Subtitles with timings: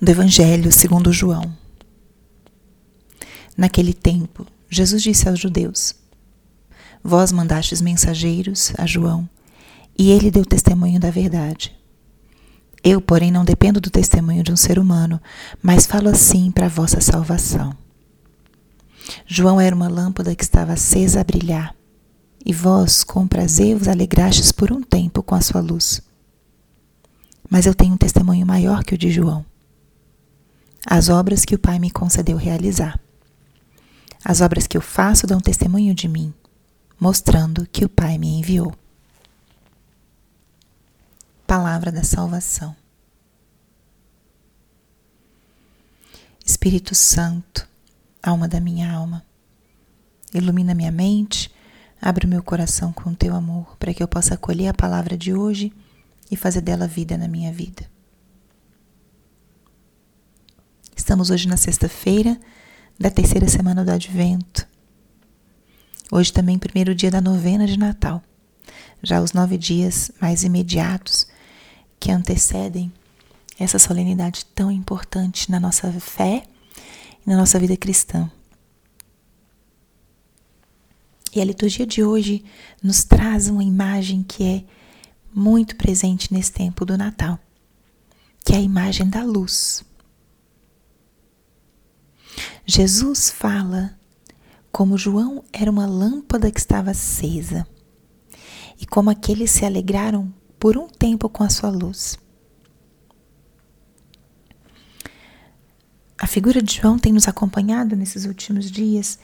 [0.00, 1.56] do Evangelho segundo João.
[3.56, 5.94] Naquele tempo, Jesus disse aos judeus:
[7.02, 9.28] Vós mandastes mensageiros a João,
[9.98, 11.74] e ele deu testemunho da verdade.
[12.84, 15.20] Eu, porém, não dependo do testemunho de um ser humano,
[15.62, 17.74] mas falo assim para vossa salvação.
[19.26, 21.74] João era uma lâmpada que estava acesa a brilhar,
[22.44, 26.02] e vós, com prazer, vos alegrastes por um tempo com a sua luz.
[27.48, 29.44] Mas eu tenho um testemunho maior que o de João
[30.88, 33.00] as obras que o Pai me concedeu realizar.
[34.24, 36.32] As obras que eu faço dão testemunho de mim,
[36.98, 38.72] mostrando que o Pai me enviou.
[41.44, 42.74] Palavra da Salvação.
[46.44, 47.68] Espírito Santo,
[48.22, 49.24] alma da minha alma,
[50.32, 51.52] ilumina minha mente,
[52.00, 55.34] abre o meu coração com teu amor, para que eu possa acolher a palavra de
[55.34, 55.72] hoje
[56.30, 57.95] e fazer dela vida na minha vida.
[61.06, 62.36] Estamos hoje na sexta-feira
[62.98, 64.66] da terceira semana do Advento.
[66.10, 68.20] Hoje também primeiro dia da novena de Natal.
[69.04, 71.28] Já os nove dias mais imediatos
[72.00, 72.92] que antecedem
[73.56, 76.42] essa solenidade tão importante na nossa fé
[77.24, 78.28] e na nossa vida cristã.
[81.32, 82.44] E a liturgia de hoje
[82.82, 84.64] nos traz uma imagem que é
[85.32, 87.38] muito presente nesse tempo do Natal,
[88.44, 89.84] que é a imagem da luz.
[92.66, 93.96] Jesus fala
[94.72, 97.64] como João era uma lâmpada que estava acesa
[98.78, 102.18] e como aqueles se alegraram por um tempo com a sua luz.
[106.18, 109.18] A figura de João tem nos acompanhado nesses últimos dias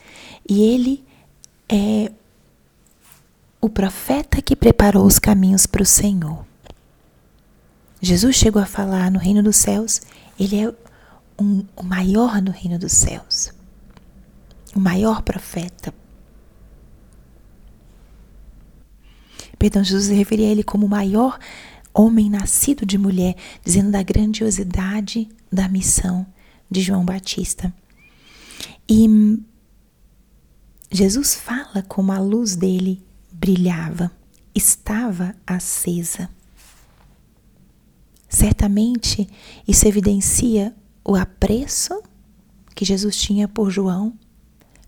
[0.47, 1.03] e ele
[1.67, 2.13] é
[3.59, 6.45] o profeta que preparou os caminhos para o Senhor.
[8.01, 10.01] Jesus chegou a falar no reino dos céus,
[10.39, 10.73] ele é
[11.39, 13.51] um, o maior no reino dos céus,
[14.75, 15.93] o maior profeta.
[19.57, 21.39] Perdão, Jesus referia a ele como o maior
[21.93, 26.25] homem nascido de mulher, dizendo da grandiosidade da missão
[26.69, 27.73] de João Batista.
[28.89, 29.39] E
[30.91, 33.01] Jesus fala como a luz dele
[33.31, 34.11] brilhava,
[34.53, 36.29] estava acesa.
[38.27, 39.29] Certamente
[39.67, 42.01] isso evidencia o apreço
[42.75, 44.13] que Jesus tinha por João,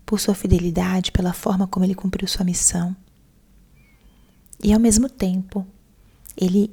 [0.04, 2.96] por sua fidelidade, pela forma como ele cumpriu sua missão.
[4.62, 5.66] E ao mesmo tempo,
[6.36, 6.70] ele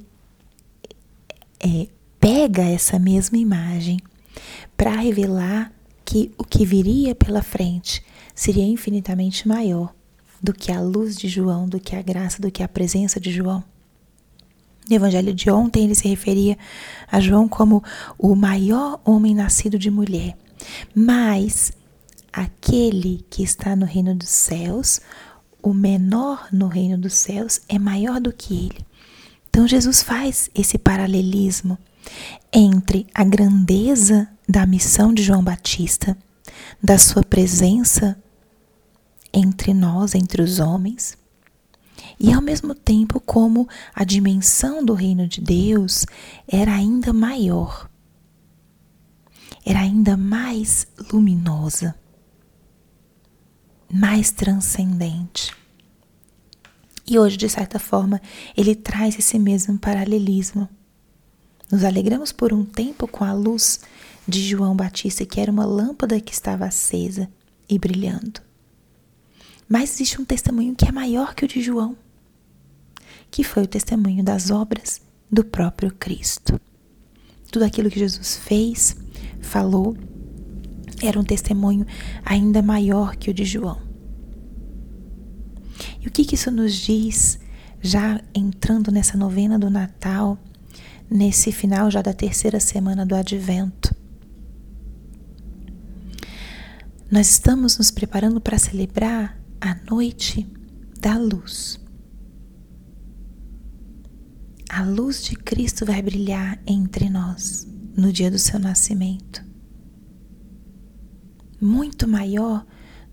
[1.59, 1.87] é,
[2.19, 3.99] pega essa mesma imagem
[4.77, 5.71] para revelar
[6.05, 8.03] que o que viria pela frente
[8.35, 9.93] seria infinitamente maior
[10.41, 13.31] do que a luz de João, do que a graça, do que a presença de
[13.31, 13.63] João.
[14.89, 16.57] No evangelho de ontem, ele se referia
[17.11, 17.83] a João como
[18.17, 20.37] o maior homem nascido de mulher.
[20.93, 21.71] Mas
[22.31, 24.99] aquele que está no reino dos céus,
[25.61, 28.85] o menor no reino dos céus, é maior do que ele.
[29.49, 31.77] Então, Jesus faz esse paralelismo
[32.51, 36.17] entre a grandeza da missão de João Batista,
[36.81, 38.17] da sua presença
[39.33, 41.17] entre nós, entre os homens,
[42.19, 46.05] e ao mesmo tempo como a dimensão do reino de Deus
[46.47, 47.89] era ainda maior,
[49.65, 51.95] era ainda mais luminosa,
[53.91, 55.53] mais transcendente.
[57.05, 58.21] E hoje, de certa forma,
[58.55, 60.69] ele traz esse mesmo paralelismo.
[61.69, 63.81] Nos alegramos por um tempo com a luz
[64.27, 67.29] de João Batista, que era uma lâmpada que estava acesa
[67.69, 68.41] e brilhando.
[69.67, 71.97] Mas existe um testemunho que é maior que o de João
[73.33, 76.61] que foi o testemunho das obras do próprio Cristo.
[77.51, 78.95] Tudo aquilo que Jesus fez,
[79.41, 79.97] falou,
[81.01, 81.83] era um testemunho
[82.23, 83.81] ainda maior que o de João.
[85.99, 87.39] E o que, que isso nos diz,
[87.81, 90.37] já entrando nessa novena do Natal,
[91.09, 93.95] nesse final já da terceira semana do Advento?
[97.09, 100.45] Nós estamos nos preparando para celebrar a noite
[100.99, 101.79] da luz
[104.67, 107.65] a luz de Cristo vai brilhar entre nós
[107.95, 109.41] no dia do seu nascimento.
[111.61, 112.65] Muito maior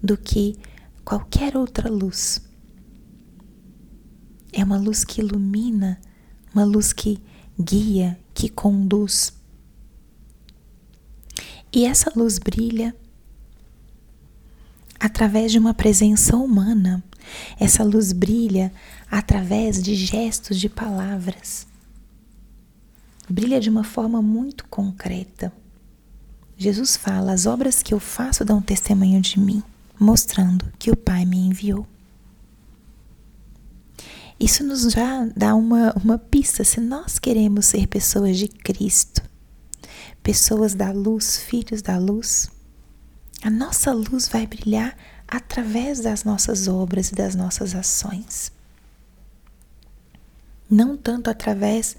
[0.02, 0.56] do que
[1.04, 2.40] qualquer outra luz.
[4.52, 6.00] É uma luz que ilumina,
[6.52, 7.22] uma luz que
[7.62, 9.32] guia, que conduz.
[11.72, 12.96] E essa luz brilha
[15.00, 17.02] através de uma presença humana.
[17.58, 18.70] Essa luz brilha
[19.10, 21.66] através de gestos, de palavras.
[23.28, 25.52] Brilha de uma forma muito concreta.
[26.58, 29.62] Jesus fala: As obras que eu faço dão testemunho de mim,
[29.98, 31.86] mostrando que o Pai me enviou.
[34.38, 36.64] Isso nos já dá uma, uma pista.
[36.64, 39.22] Se nós queremos ser pessoas de Cristo,
[40.22, 42.50] pessoas da luz, filhos da luz,
[43.42, 44.96] a nossa luz vai brilhar
[45.26, 48.52] através das nossas obras e das nossas ações.
[50.68, 51.96] Não tanto através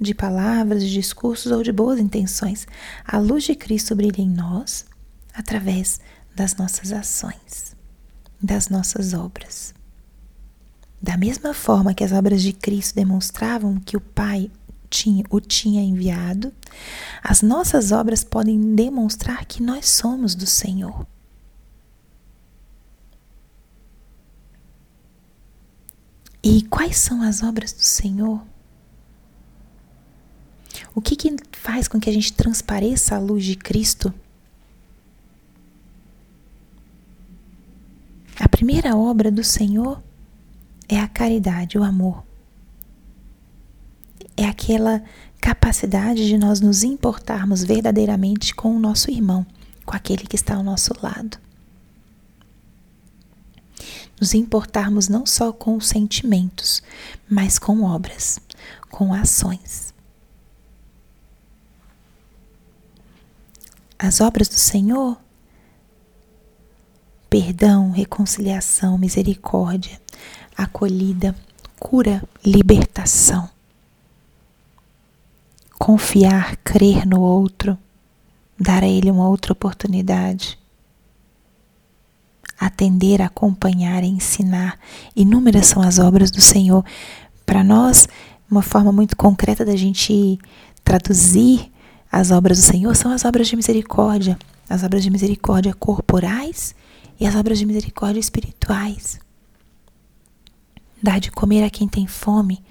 [0.00, 2.66] de palavras, de discursos ou de boas intenções.
[3.06, 4.84] A luz de Cristo brilha em nós
[5.32, 6.00] através
[6.34, 7.76] das nossas ações,
[8.42, 9.74] das nossas obras.
[11.00, 14.50] Da mesma forma que as obras de Cristo demonstravam que o Pai
[14.92, 16.52] tinha, o tinha enviado,
[17.22, 21.06] as nossas obras podem demonstrar que nós somos do Senhor.
[26.42, 28.42] E quais são as obras do Senhor?
[30.94, 34.12] O que, que faz com que a gente transpareça a luz de Cristo?
[38.38, 40.02] A primeira obra do Senhor
[40.88, 42.31] é a caridade, o amor.
[44.36, 45.02] É aquela
[45.40, 49.44] capacidade de nós nos importarmos verdadeiramente com o nosso irmão,
[49.84, 51.38] com aquele que está ao nosso lado.
[54.20, 56.82] Nos importarmos não só com os sentimentos,
[57.28, 58.38] mas com obras,
[58.90, 59.92] com ações.
[63.98, 65.16] As obras do Senhor
[67.32, 69.98] perdão, reconciliação, misericórdia,
[70.54, 71.34] acolhida,
[71.80, 73.48] cura, libertação.
[75.82, 77.76] Confiar, crer no outro,
[78.56, 80.56] dar a ele uma outra oportunidade.
[82.56, 84.78] Atender, acompanhar, ensinar.
[85.16, 86.84] Inúmeras são as obras do Senhor.
[87.44, 88.06] Para nós,
[88.48, 90.38] uma forma muito concreta da gente
[90.84, 91.72] traduzir
[92.12, 94.38] as obras do Senhor são as obras de misericórdia,
[94.68, 96.76] as obras de misericórdia corporais
[97.18, 99.18] e as obras de misericórdia espirituais
[101.02, 102.62] dar de comer a quem tem fome,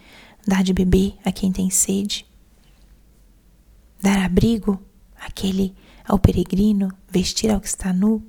[0.47, 2.25] dar de beber a quem tem sede,
[4.31, 4.81] abrigo
[5.17, 5.75] àquele
[6.05, 8.25] ao peregrino, vestir ao que está nu,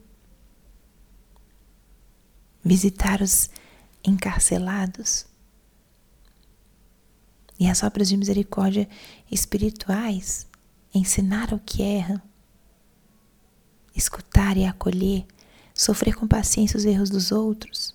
[2.64, 3.48] visitar os
[4.04, 5.26] encarcelados.
[7.58, 8.88] E as obras de misericórdia
[9.30, 10.48] espirituais,
[10.92, 12.20] ensinar o que erra,
[13.94, 15.24] escutar e acolher,
[15.72, 17.94] sofrer com paciência os erros dos outros.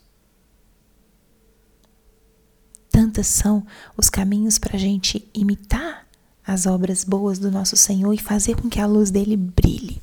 [2.89, 3.67] Tantas são
[3.97, 6.06] os caminhos para a gente imitar
[6.47, 10.01] as obras boas do nosso Senhor e fazer com que a luz dele brilhe.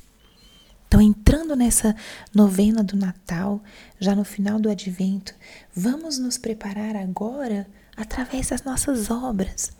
[0.87, 1.95] Então, entrando nessa
[2.33, 3.61] novena do Natal,
[3.99, 5.33] já no final do advento,
[5.75, 9.71] vamos nos preparar agora através das nossas obras,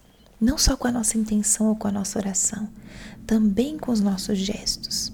[0.41, 2.67] não só com a nossa intenção ou com a nossa oração,
[3.27, 5.13] também com os nossos gestos.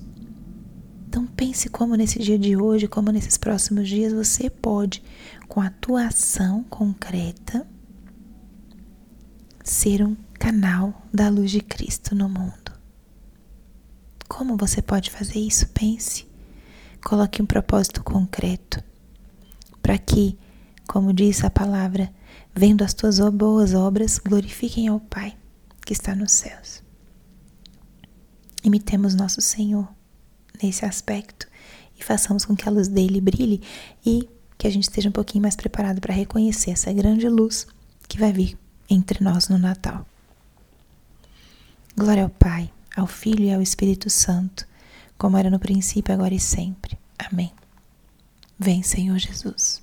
[1.10, 5.04] Então pense como nesse dia de hoje, como nesses próximos dias você pode,
[5.50, 7.68] com a tua ação concreta,
[9.64, 12.72] ser um canal da luz de Cristo no mundo.
[14.28, 15.68] Como você pode fazer isso?
[15.70, 16.26] Pense.
[17.04, 18.84] Coloque um propósito concreto
[19.82, 20.38] para que,
[20.88, 22.14] como diz a palavra,
[22.56, 25.38] vendo as tuas boas obras, glorifiquem ao Pai
[25.86, 26.84] que está nos céus.
[28.64, 29.88] Imitemos nosso Senhor
[30.62, 31.48] nesse aspecto
[32.00, 33.62] e façamos com que a luz dele brilhe
[34.06, 37.66] e que a gente esteja um pouquinho mais preparado para reconhecer essa grande luz
[38.08, 38.58] que vai vir
[38.94, 40.06] entre nós no Natal.
[41.96, 44.68] Glória ao Pai, ao Filho e ao Espírito Santo,
[45.18, 46.98] como era no princípio, agora e sempre.
[47.18, 47.54] Amém.
[48.60, 49.82] Vem, Senhor Jesus.